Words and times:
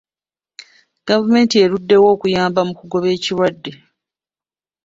Gavumenti 1.07 1.55
eruddewo 1.65 2.07
okuyamba 2.15 2.61
mu 2.67 2.73
kugoba 2.79 3.07
ekirwadde. 3.15 3.71